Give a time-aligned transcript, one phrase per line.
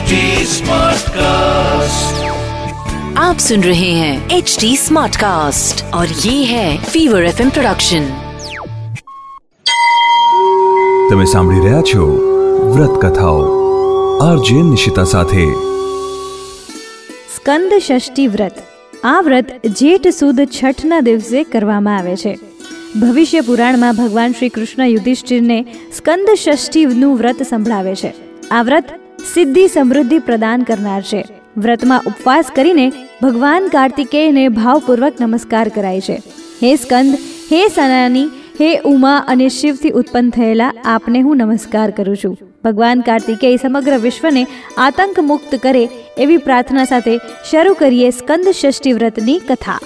[0.00, 2.20] HD Smartcast.
[3.18, 8.06] आप सुन रहे हैं एच डी स्मार्ट कास्ट और ये है फीवर एफ प्रोडक्शन
[11.10, 12.08] તમે સાંભળી રહ્યા છો
[12.70, 13.44] વ્રત કથાઓ
[14.22, 15.46] આરજે નિશિતા સાથે
[17.30, 18.66] સ્કંદ ષષ્ઠી વ્રત
[19.06, 22.36] આ વ્રત જેઠ સુદ છઠના દિવસે કરવામાં આવે છે
[23.00, 25.58] ભવિષ્ય પુરાણમાં ભગવાન શ્રી કૃષ્ણ યુધિષ્ઠિરને
[25.94, 28.20] સ્કંદ ષષ્ઠીનું વ્રત સંભળાવે છે
[28.52, 28.99] આ વ્રત
[29.33, 31.27] સિદ્ધિ સમૃદ્ધિ પ્રદાન કરનાર છે.
[31.57, 36.21] વ્રતમાં ઉપવાસ કરીને ભગવાન કાર્તિકેયને ભાવપૂર્વક નમસ્કાર કરાય છે.
[36.63, 37.15] હે સ્કંદ,
[37.51, 38.25] હે સનાની,
[38.61, 42.37] હે ઉમા અને શિવથી ઉત્પન્ન થયેલા આપને હું નમસ્કાર કરું છું.
[42.63, 44.47] ભગવાન કાર્તિકેય સમગ્ર વિશ્વને
[44.77, 47.17] આતંક મુક્ત કરે એવી પ્રાર્થના સાથે
[47.51, 49.79] શરૂ કરીએ સ્કંદ ષષ્ઠી વ્રતની કથા.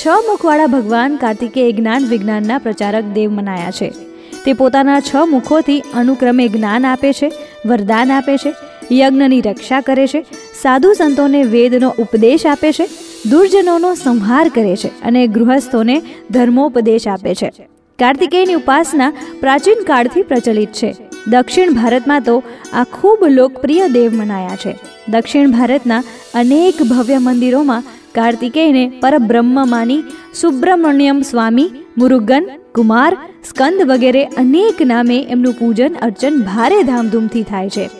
[0.00, 4.13] છ મુખવાળા ભગવાન કાર્તિકેય જ્ઞાન વિજ્ઞાનના પ્રચારક દેવ મનાયા છે.
[4.44, 7.32] તે પોતાના છ મુખોથી અનુક્રમે જ્ઞાન આપે છે,
[7.66, 8.54] વરદાન આપે છે,
[8.92, 10.26] યજ્ઞની રક્ષા કરે છે,
[10.62, 12.88] સાધુ સંતોને વેદનો ઉપદેશ આપે છે,
[13.30, 17.50] દુર્જનોનો સંહાર કરે છે અને ગૃહસ્થોને ધર્મોપદેશ આપે છે.
[17.98, 20.96] કાર્તિકેયની ઉપાસના પ્રાચીન કાળથી પ્રચલિત છે.
[21.28, 22.42] દક્ષિણ ભારતમાં તો
[22.72, 24.76] આ ખૂબ લોકપ્રિય દેવ મનાયા છે.
[25.08, 26.02] દક્ષિણ ભારતના
[26.34, 27.82] અનેક ભવ્ય મંદિરોમાં
[28.14, 30.02] કાર્તિકેયને પરબ્રહ્મ માની
[30.34, 33.16] સુબ્રમણ્યમ સ્વામી, મુરુગન કુમાર,
[33.48, 37.90] સ્કંદ વગેરે અનેક નામે એમનું પૂજન, અર્ચન ભારે ધામધૂમથી થાય છે.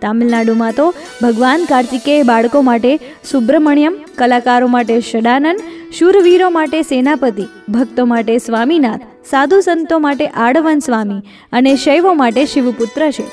[0.00, 2.98] તામિલનાડુમાં તો ભગવાન કાર્તિકેય બાળકો માટે
[3.30, 5.60] સુબ્રમણ્યમ, કલાકારો માટે ષડાનંદ
[5.98, 11.20] શૂરવીરો માટે સેનાપતિ, ભક્તો માટે સ્વામીનાથ, સાધુ સંતો માટે આડવન સ્વામી
[11.52, 13.24] અને શૈવો માટે શિવપુત્ર છે.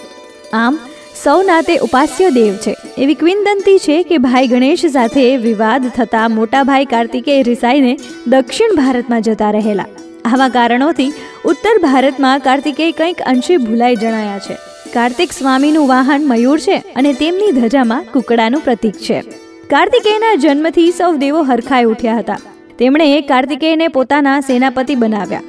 [0.54, 0.80] આમ
[1.24, 2.76] સૌનાતે ઉપાસ્ય દેવ છે.
[2.98, 9.22] એવી ક્વિંદંતી છે કે ભાઈ ગણેશ સાથે વિવાદ થતાં મોટા ભાઈ કાર્તિકેય રિસાઈને દક્ષિણ ભારતમાં
[9.22, 9.86] જતા રહેલા.
[10.28, 11.10] આવા કારણોથી
[11.46, 14.58] ઉત્તર ભારતમાં કાર્તિકેય કંઈક અંશે ભૂલાઈ જણાયા છે.
[14.94, 19.22] કાર્તિક સ્વામીનું વાહન મયુર છે અને તેમની ધજામાં કુકડાનું પ્રતીક છે.
[19.70, 22.38] કાર્તિકેયના જન્મથી સૌ દેવો હરખાઈ ઉઠ્યા હતા.
[22.80, 25.42] તેમણે કાર્તિકેયને પોતાના સેનાપતિ બનાવ્યા.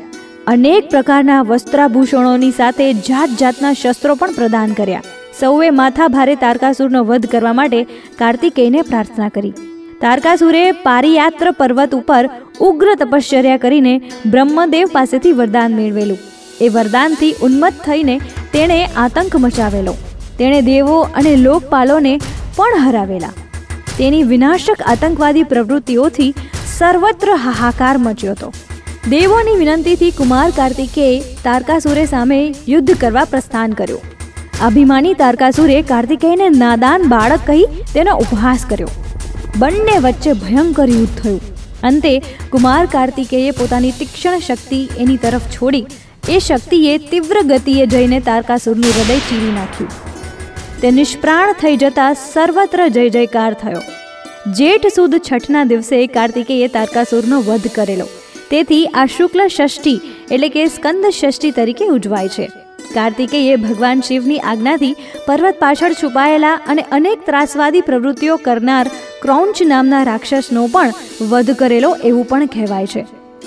[0.47, 5.03] અનેક પ્રકારના વસ્ત્રાભૂષણોની સાથે જાત જાતના શસ્ત્રો પણ પ્રદાન કર્યા.
[5.41, 7.83] સૌએ માથા ભારે તારકાસુરનો વધ કરવા માટે
[8.19, 9.53] કાર્તિકેયને પ્રાર્થના કરી.
[10.03, 12.25] તારકાસુરે પારિયાત્ર પર્વત ઉપર
[12.66, 13.94] ઉગ્ર તપશ્ચર્યા કરીને
[14.32, 16.20] બ્રહ્મદેવ પાસેથી વરદાન મેળવેલું.
[16.60, 18.14] એ વરદાનથી ઉન્મત્ત થઈને
[18.53, 19.94] તેણે આતંક મચાવેલો.
[20.38, 22.14] તેણે દેવો અને લોકપાલોને
[22.56, 23.32] પણ હરાવેલા.
[23.98, 26.30] તેની વિનાશક આતંકવાદી પ્રવૃત્તિઓથી
[26.76, 28.53] સર્વત્ર હાહાકાર મચ્યો હતો.
[29.10, 34.00] દેવોની વિનંતીથી કુમાર કાર્તિકેય તારકાસુરે સામે યુદ્ધ કરવા પ્રસ્થાન કર્યો.
[34.62, 38.91] અભિમાની તારકાસુરે કાર્તિકેયને નાદાન બાળક કહી તેનો ઉપહાસ કર્યો.
[39.59, 41.41] બંને વચ્ચે ભયંકર યુદ્ધ થયું.
[41.83, 42.13] અંતે
[42.51, 45.87] કુમાર કાર્તિકેયે પોતાની તીક્ષ્ણ શક્તિ એની તરફ છોડી,
[46.29, 49.91] એ શક્તિએ તીવ્ર ગતિએ જઈને તારકાસુરનું હૃદય ચીરી નાખ્યું.
[50.81, 53.83] તે નિષ્પ્રાણ થઈ જતા સર્વત્ર જય જયકાર થયો.
[54.53, 58.09] જેઠ સુદ છઠના દિવસે કાર્તિકેયે તારકાસુરનો વધ કરેલો.
[58.51, 62.49] તેથી આ શુક્લ ષષ્ઠી એટલે કે સ્કંદ ષષ્ઠી તરીકે ઉજવાય છે.
[62.95, 64.95] કાર્તિકેયે ભગવાન શિવની આજ્ઞાથી
[65.27, 68.87] પર્વત પાછળ છુપાયેલા અને અનેક ત્રાસવાદી પ્રવૃત્તિઓ કરનાર
[69.23, 70.93] ક્રૌંચ નામના રાક્ષસનો પણ
[71.31, 73.06] વધ કરેલો એવું પણ કહેવાય છે.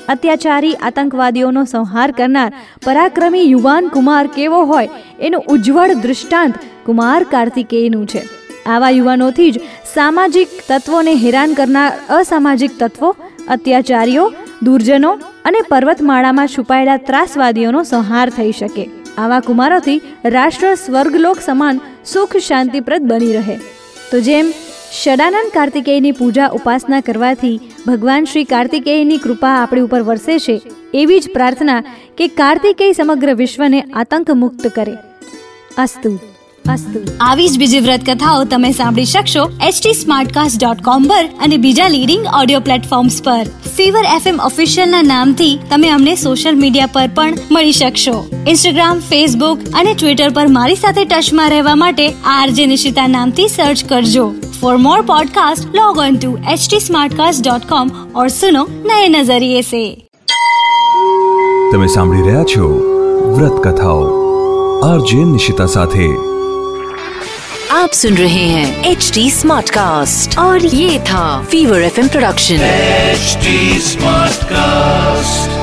[0.09, 2.52] અત્યાચારી, આતંકવાદીઓનો સંહાર કરનાર
[2.86, 4.90] પરાક્રમી યુવાન કુમાર કેવો હોય,
[5.20, 6.56] એનું ઉજ્જવળ દૃષ્ટાંત
[6.86, 8.22] કુમાર કાર્તિકેયનું છે.
[8.66, 9.60] આવા યુવાનોથી જ
[9.94, 13.16] સામાજિક તત્વોને હેરાન કરનાર અસામાજિક તત્વો,
[13.48, 14.34] અત્યાચારીઓ,
[14.64, 15.12] દુર્જનો
[15.46, 18.90] અને પર્વતમાળામાં છુપાયેલા ત્રાસવાદીઓનો સંહાર થઈ શકે.
[19.18, 23.58] આવા કુમારોથી રાષ્ટ્ર સ્વર્ગલોક સમાન સુખ શાંતિપ્રદ બની રહે.
[24.12, 24.54] તો જેમ
[24.91, 30.62] ષડાનંદ કાર્તિકેયની પૂજા ઉપાસના કરવાથી ભગવાન શ્રી કાર્તિકેયની કૃપા આપણી ઉપર વરસે છે.
[30.94, 31.84] એવી જ પ્રાર્થના
[32.18, 34.97] કે કાર્તિકેય સમગ્ર વિશ્વને આતંક મુક્ત કરે.
[35.78, 36.12] અસ્તુ
[36.74, 37.00] અસ્તુ.
[37.22, 41.88] આવી જ બીજી વ્રત કથાઓ તમે સાંભળી શકશો એચટી સ્માર્ટકાસ્ટ ડોટ કોમ પર અને બીજા
[41.88, 43.44] લીડિંગ ઓડિયો પ્લેટફોર્મ્સ પર.
[43.78, 48.30] ફીવર એફએમ એમ ના નામથી તમે અમને સોશિયલ મીડિયા પર પણ મળી શકશો.
[48.47, 54.33] ઇન્સ્ટાગ્રામ ફેસબુક અને ટ્વિટર પર મારી સાથે ટચમાં રહેવા માટે આરજે નિશિતા નામથી સર્ચ કરજો.
[54.61, 59.85] For more podcast log on to htsmartcast.com और सुनो नए नजरिए से
[61.70, 62.67] તમે સાંભળી રહ્યા છો
[63.37, 64.00] વ્રત કથાઓ
[64.88, 66.08] આરજે નિશિતા સાથે
[67.76, 72.67] आप सुन रहे हैं एच डी स्मार्ट कास्ट और ये था fever F production
[73.19, 73.55] HD
[73.93, 75.60] Smartcast.